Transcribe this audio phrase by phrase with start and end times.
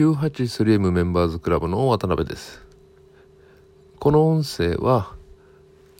[0.00, 2.66] 983M メンバーズクラブの渡辺です。
[3.98, 5.14] この音声は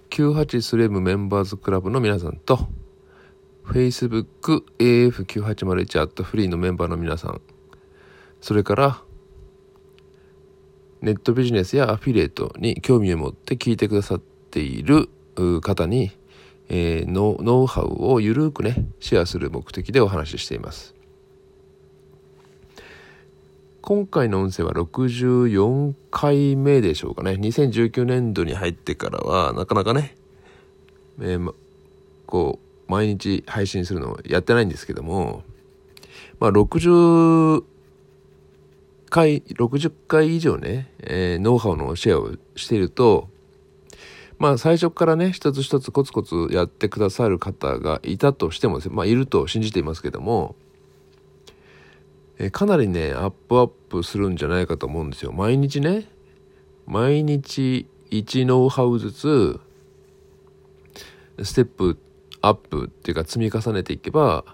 [0.09, 2.61] 983M メンバーズクラブの皆さんと
[3.67, 7.43] Facebook AF9801 アットフリーのメンバーの皆さん
[8.41, 9.03] それから
[11.03, 15.11] ネットビジネスやアフィリエイトに興味を持って聞いてくださっている
[15.61, 16.11] 方に、
[16.71, 21.00] えー、ノノウハウをゆるくねシェアする目的でお話ししています。
[23.83, 27.33] 今回の音声は64回目でしょうかね。
[27.33, 30.17] 2019年度に入ってからはなかなかね、
[31.21, 31.55] えー、
[32.27, 32.59] こ
[32.89, 35.45] う毎日配信するのをやってないんですけども
[36.41, 37.63] まあ60
[39.11, 43.29] 回、60回以上ね、えー、ノウハウのシェアをしていると、
[44.39, 50.57] まあ最初からね、一つ一つコツコツやってくださる方がいたとしても、まあいると信じていますけども、
[52.43, 55.33] え、かなりね、アップアップするんじゃないかと思うんですよ。
[55.33, 56.09] 毎日ね、
[56.87, 59.61] 毎日1ノウハウずつ、
[61.43, 61.99] ステップ
[62.41, 64.47] アップっていうか積み重ねていけば、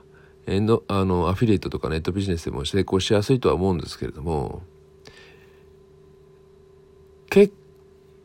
[0.47, 4.63] えのあのアフィリエイトとかネットビジネスでも成功しやすいとは思うんですけれども
[7.31, 7.53] 結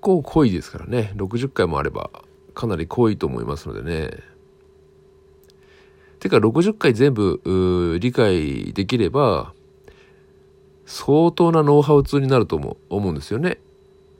[0.01, 1.13] 構濃いですからね。
[1.15, 2.11] 60回もあれば
[2.53, 4.30] かなり濃いと思いますのでね。
[6.21, 9.53] てか60回全部理解できれば
[10.85, 13.57] 相当なノウハウ通になると思思うんですよね。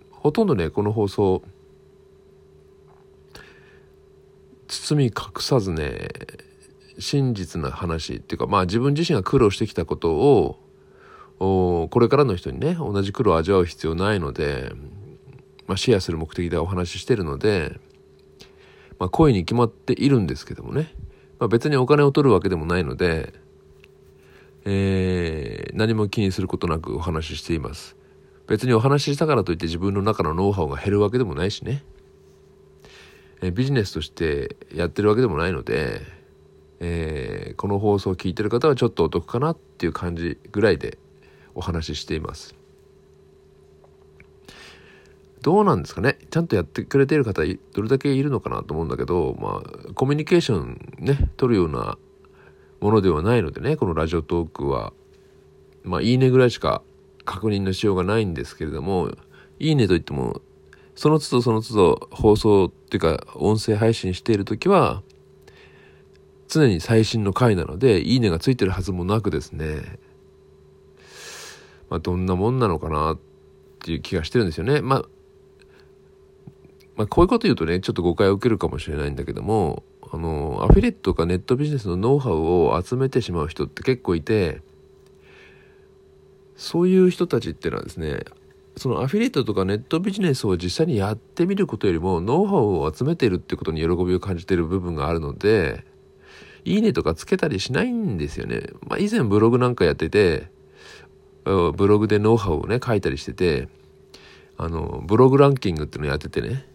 [0.10, 1.44] ほとんどねこの放送
[4.68, 6.10] 包み隠さずね
[6.98, 14.72] 真実な話っていうかまあ自分自身が苦労してきたことをこれからの人にね同じ苦労を味わう必要ないので、
[15.68, 17.80] まあ、シェアする目的でお話ししてるので、
[18.98, 20.94] まあ、声に決まっているんですけどもね、
[21.42, 23.34] まあ、別にお金を取るわけでもないので、
[24.64, 27.98] えー、何も気にすることなくお話ししています。
[28.48, 31.84] 別にお話ししたからといって自分の中のノウハウが減るわけでもないしね、
[33.42, 36.02] えー、ビジネスとしてやってるわけでもないので
[36.84, 40.98] えー、この放送を聞いてる方はちょっとお得かなっていう感じぐらいで
[41.54, 42.61] お話ししています。
[45.42, 46.18] どうなんですかね。
[46.30, 51.98] ちゃんとやってくれている方どれだけいるのかなと思うんだけどまあコミュニケーションね取るような
[52.80, 54.94] ものではないのでねこのラジオトークは。
[55.84, 56.84] まあいいねぐらいしか
[57.26, 59.12] 確認のしようがないんですけれども
[59.58, 60.42] いいねといっても
[60.96, 65.02] その都度その都度放送っていうか音声配信している時は
[66.52, 70.00] 常に最新の回なので、いいねがついてるはずもなくですね、
[71.90, 73.20] まあ、どんなもんなのかなっ
[73.80, 74.82] ていう気がしてるんですよね。
[74.82, 75.06] まあ、
[77.02, 79.82] まあ、こういうこと言うとね、ちょっと誤解を受けるかもしれないんだけども、
[80.12, 84.62] あの、アフィリエイトとかネットビジネスのノウハウを集めてしまう人って結構いて、
[86.56, 88.20] そういう人たちっていうのはですね、
[88.78, 95.84] そのアフィリエイトとかネットビジネスを実際にやってみることよりもノウハウを集めているってことに喜びを感じている部分があるので
[96.66, 98.62] いいねとかつけたりしないんですよね。
[98.88, 100.52] まあ、以前ブログなんかやってて、
[101.46, 103.68] ブログでノウハウをね、書いたりしてて、
[104.58, 106.66] あの、ブログランキングっていうのをやっててね、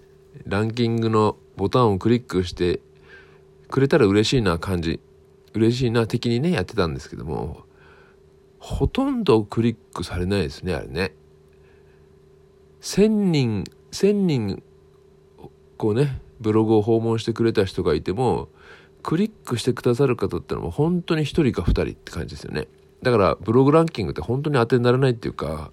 [0.44, 2.80] ランキングのボタンをクリックして
[3.69, 5.00] くれたら嬉しいな感じ、
[5.54, 7.64] 嬉しいな的にね、やってたんですけども、
[8.58, 11.14] ほとんどクリックされないですね、あれね。
[12.80, 14.62] 1000人、1000人、
[15.76, 18.48] こうね、ブログを訪問してくれた人がいても、
[19.03, 22.66] クリックしてくださる方ってのは本当に1人か2人って感じですよね。
[23.03, 25.70] だからブログランキングって本当に当てにならないっていうか、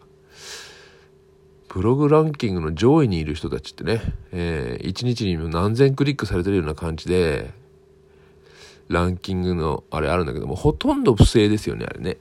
[1.74, 4.00] ブログランキングの上位にいる人たちってね、
[4.32, 7.52] えー、1日に何千クリックされてるような感じで、
[8.90, 12.18] ランキングのあれあるんだけども、ほとんど不正ですよね、あれね。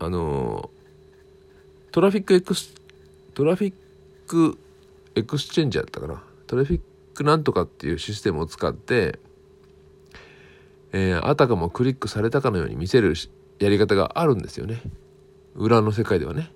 [0.00, 6.24] あのー、 traffic ex、traffic exchanger だったかな。
[6.48, 6.80] トラフィッ
[7.14, 9.20] クなんとかっていうシステムを使って、
[10.90, 13.14] えー、あたかもクリックされたかのように見せる
[13.60, 14.82] やり方があるんですよね。
[15.54, 16.50] 裏の世界ではね。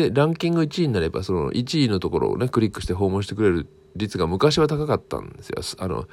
[0.00, 3.66] で、ランキング1位になれば、その1位のところをね、クリックして訪問してくれる
[3.96, 5.62] 率が昔は高かったんですよ。
[5.78, 6.06] あの、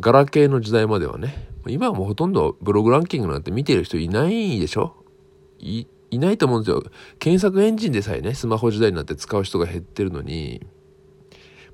[0.00, 1.48] ガラケーの時代まではね。
[1.68, 4.94] 今はもうほとんどブログランキングなんて見てる人いないでしょ？
[5.58, 6.82] い、いないと思うんですよ。
[7.18, 10.60] 検索エンジンでさえね、スマホ時代になって使う人が減ってるのに、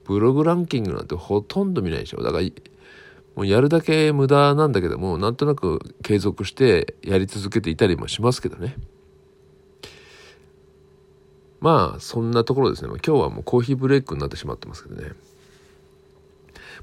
[0.04, 2.22] ブログランキングなんてほとんど見ないでしょ。
[2.22, 2.44] だから、
[3.36, 8.76] もうやるだけ無駄なんだけども、なんとなく継続してやり続けていたりもしますけどね。
[11.60, 12.88] まあ、そんなところですね。
[12.88, 15.10] 今日はもうコーヒーブレイクになってしまってますけどね。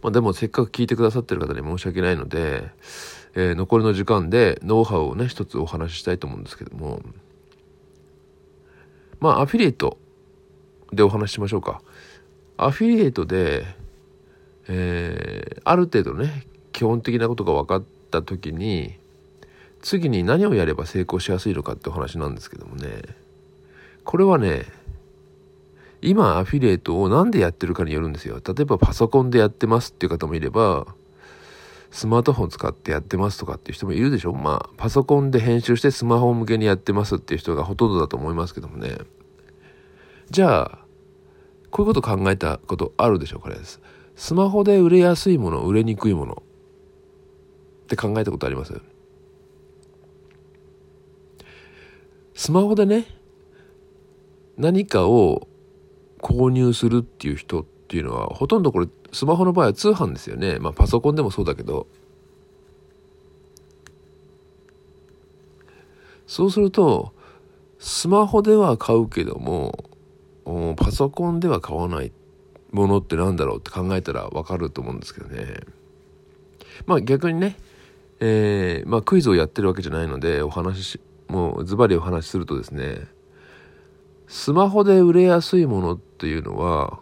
[0.03, 2.69] まあでもせっかく聞いてくださってる方に申し訳ないので、
[3.33, 7.01] えー、残りの時間でノウハウをね、一つお話ししたいと思うんですけども、
[9.19, 9.97] まあアフィリエイト
[10.93, 11.81] でお話ししましょうか。
[12.57, 13.65] アフィリエイトで、
[14.67, 18.97] えー、ある程度ね基本的なことが分かった時に
[19.81, 23.01] 次に何をやれば成功しやすいのかってお話なんですけどもね
[24.07, 24.63] これはね
[26.01, 28.35] 今アフィリエイトを何でやってるかによるんですよ。
[28.35, 30.87] 例えばパソコンでやってますっていう方もいれば
[31.91, 34.31] スマートフォン使ってやってますとかっていう人もいるでしょ。
[34.31, 38.97] まあパソコンで編集してスマホ向けにやってますっていう人がほとんどだと思いますけどもね。
[40.31, 40.79] じゃあ
[41.69, 43.81] こういうこと考えたことあるでしょうこれです。
[44.15, 46.43] スマホで売れやすいもの売れにくいもの
[47.83, 48.79] って考えたことあります？
[52.35, 53.16] スマホでね
[54.57, 55.47] 何かを
[56.19, 60.57] 購入するっていう人っていうのはほとんどこれスマホの場合は通販ですよね。
[60.59, 61.87] まあパソコンでもそうだけど。
[66.25, 67.13] そうすると
[67.79, 69.85] スマホでは買うけども
[70.75, 72.11] パソコンでは買わない
[72.71, 75.61] ものって何だろうって考えたら分かると思うんですけどね。
[76.85, 77.55] まあ逆にね、
[78.19, 83.07] えー、まあ、クイズをやってるわけじゃないのでお話しもうズバリお話しするとですね
[84.27, 86.99] スマホで売れやすいものっていうのは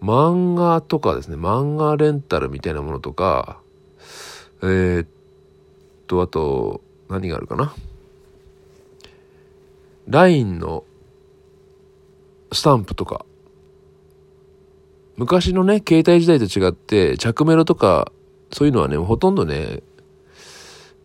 [0.00, 3.60] 漫画とかですね漫画レンタルみたいなものとか
[4.62, 5.08] えー、っ
[6.06, 7.74] とあと何があるかな。
[10.08, 10.84] LINE の
[12.52, 13.24] スタンプとか。
[15.16, 18.10] 昔のね携帯時代と違って着メロとか
[18.52, 19.82] そういうのはねほとんどね、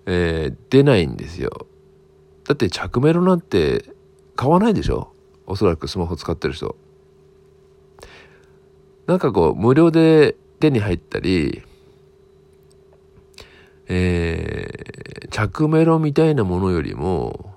[0.07, 1.67] えー、出ないんですよ。
[2.47, 3.85] だって着メロなんて
[4.35, 5.13] 買わないでしょ。
[5.50, 6.75] おそらくスマホ使ってる人。
[9.07, 11.63] なんかこう無料で手に入ったり
[13.90, 17.56] えー、着メロみたいなものよりも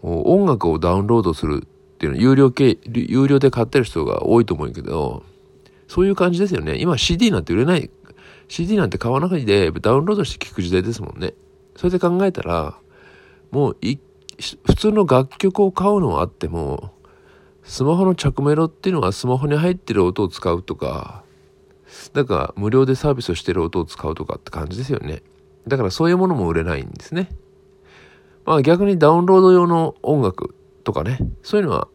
[0.00, 5.24] 音楽をダウンロードするっていうの有料系有料で買ってる人が多いと思うけど
[5.88, 6.76] そういう感じですよね。
[6.78, 7.90] 今 CD なんて売れない
[8.48, 11.34] CD なんて買わないでダウンロードして聴く時代ですもんね。
[11.76, 12.78] それで考えたら
[13.50, 13.98] もうい
[14.38, 16.92] 普通の楽曲を買うのはあっても
[17.66, 21.24] スマホの着メロっていうのはスマホに入ってる音を使うとか
[22.12, 25.22] だか無料でサービスをしてる音を使うとかって感じですよね。
[25.66, 27.28] だからそういうものも売れないんですね。
[28.44, 30.54] まあ逆にダウンロード用の音楽
[30.84, 31.88] とかねそういうのは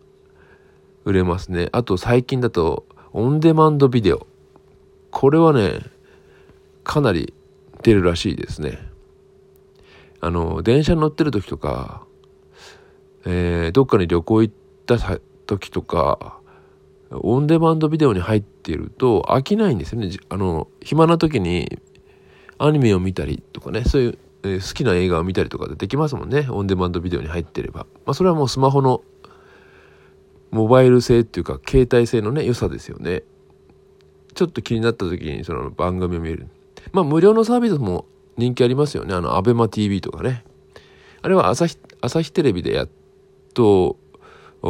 [1.05, 1.69] 売れますね。
[1.71, 4.27] あと最近だとオンデマンドビデオ。
[5.09, 5.79] これはね
[6.83, 7.33] かなり
[7.81, 8.79] 出るらしいですね。
[10.19, 12.05] あの電車に乗ってる時とか
[13.25, 14.53] えー、どっかに旅行行っ
[14.85, 14.97] た
[15.51, 16.39] 時とか
[17.11, 20.09] オンデマンドビデオに入っていると飽きないんですよね。
[20.29, 21.79] あの暇な時に
[22.57, 26.47] アニメを見たりとかねそういう、えー、好きな映画を見たりとかでできますもんね。
[26.49, 29.03] オンデマンドビデオに入ってれば、まあ、それはもうスマホの
[30.51, 33.23] モバイル性っていうか携帯性のね良さですよね。
[34.33, 36.47] ちょっと気になった時にその番組を見る。
[36.93, 38.05] まあ無料のサービスも
[38.37, 39.13] 人気ありますよね。
[39.13, 40.45] あのアベマ t v とかね。
[41.21, 42.89] あれは朝日朝日テレビでやっ
[43.53, 43.97] と
[44.63, 44.67] ア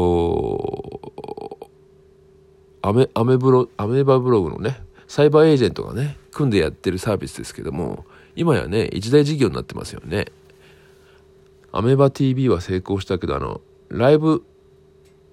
[2.93, 8.05] メアメブロアメーバブログのねサイバーエージェントがね組んでやってるサービスですけども
[8.35, 10.27] 今やね一大事業になってますよね。
[11.73, 14.43] アメーバ TV は成功したけどあのライブ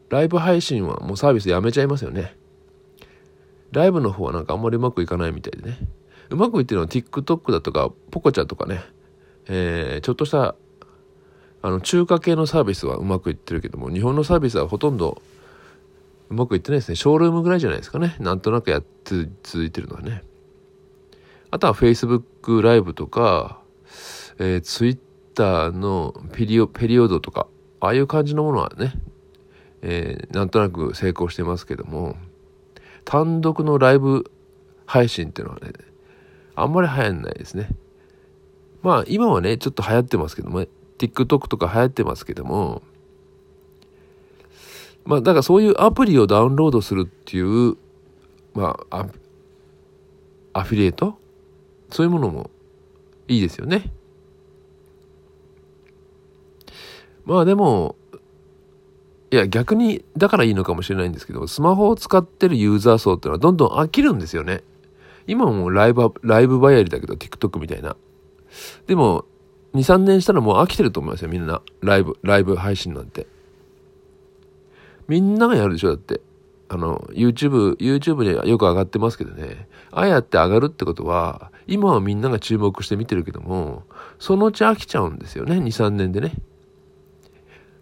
[0.09, 2.37] ライブ配信はもうサービスやめちゃいますよね。
[3.73, 5.79] ライブの方はなんかあんまりうまくいかないみたいでね。
[6.31, 8.83] うまくいってるのは TikTok だとかポコチャとかね、
[9.47, 10.55] えー、ちょっとした
[11.69, 15.21] あの中華系のサービスはうまくいってるけども日本のサービスはほとんど
[16.31, 16.97] うまくいってないですね。
[16.97, 18.17] ショールームぐらいじゃないですかね。
[18.21, 20.23] なんとなくやって続いてるのはね。
[21.51, 23.61] あとは Facebook ライブとか、
[24.39, 27.47] えー、Twitter のペリオペリオドとか
[27.81, 28.93] ああいう感じのものはね、
[29.83, 32.17] えー、なんとなく成功してますけども
[33.05, 34.31] 単独のライブ
[34.87, 35.73] 配信っていうのはね
[36.55, 37.69] あんまり流行んないですね。
[38.83, 42.83] まあ今はねちょっと流行ってますけども、ね、TikTok とか流行ってますけども、
[45.05, 47.77] まあ、だからそういうアプリをダウンロードするっていう、
[48.55, 49.07] まあ、
[50.53, 51.17] アフィリエイト？
[51.91, 52.51] そういうものも
[53.29, 53.93] いいですよね。
[57.25, 57.97] まあでも、
[59.31, 64.63] いや逆にだからいいのかもしれないんですけど、スマホを使ってるユーザー層っていうのはどんどん飽きるんですよね。
[65.27, 67.97] 今もライブ、ライブバイアリだけど TikTok みたいな。
[68.87, 69.27] でも、
[69.75, 71.63] 2、3年したらもう飽きてると思いますよ、みんな。
[71.81, 73.27] ライブ、ライブ配信なんて。
[75.09, 76.21] みんながやるでしょ、だって。
[76.69, 79.69] あの、YouTube、YouTube によく上がってますけどね。
[79.91, 83.85] ああやって上がるってことは、今はみんなが注目して見てるけども、
[84.19, 86.35] そのうち飽きちゃうんですよね、2、3年でね。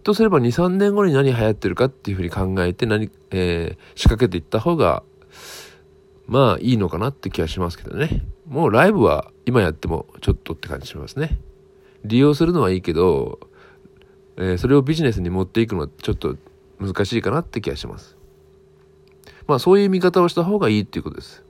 [0.04, 5.02] とすれば2、3年後に何流行ってるかっていうふうに考えて何、えー、仕掛けていった方が、
[6.28, 8.22] まあいいのかなって気はしますけどね。
[8.48, 11.38] もうライブは今やってもちょっとって感じしますね。
[12.06, 13.38] 利用するのはいいけど、
[14.36, 16.36] えー、それをビジネスに持っていくのはちょっと
[16.78, 18.16] 難しいかなって気がします。
[19.46, 21.44] まあそういう見方をした方がいいっていうことです。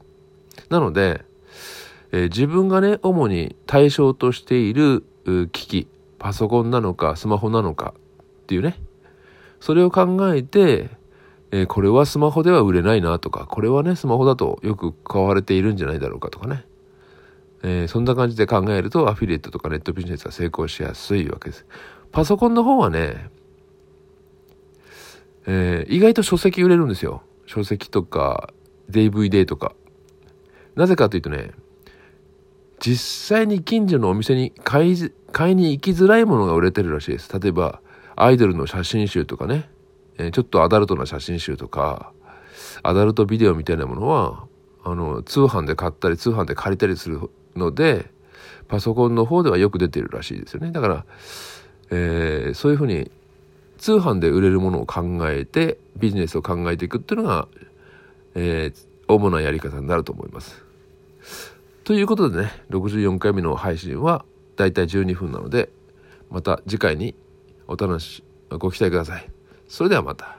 [0.69, 1.25] なので、
[2.13, 5.05] えー、自分がね、主に対象としている
[5.53, 8.79] 機器、パソコンなのかスマホなのかっていうね、
[9.61, 10.91] それを考えて、
[11.51, 16.65] えー、これはスマホでは売れないなとか、これはね、スマホだとよく買われているんじゃないだろうかとかね。
[17.63, 21.67] えー、そんな感じで考えるとアフィリエイトとかネットビジネスは成功しやすいわけです。
[22.13, 23.31] パソコンの方はね、
[25.47, 27.23] えー、意外と書籍売れるんですよ。
[27.47, 28.53] 書籍とか
[28.91, 29.75] DVD とか。
[30.75, 31.53] なぜかというとね、
[32.79, 37.39] 実際に近所のお店に買い買いに行きづらいものが売れてるらしいです。
[37.39, 37.81] 例えば、
[38.17, 39.69] アイドルの写真集とかね、
[40.19, 42.13] えー、ちょっとアダルトな写真集とか、
[42.83, 44.47] アダルトビデオみたいなものは、
[44.85, 48.11] あの、通販で買ったり、通販で借りたりするので、
[48.69, 50.73] パソコンの方ではよく出てるらしいですよね。
[50.73, 51.05] だから、
[51.91, 53.11] えー、そういうふうに
[53.79, 57.49] 通販で売れるものを考えてビジネスを考えていくっていうのが、
[58.35, 60.65] えー、主なやり方になると思います。
[61.85, 64.25] ということでね64回目の配信は
[64.57, 65.69] だいたい12分なので
[66.31, 67.15] また次回に
[67.69, 69.31] お楽しご期待ください。
[69.69, 70.36] それではまた。